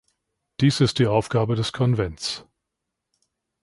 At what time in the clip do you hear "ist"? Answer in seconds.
0.81-0.97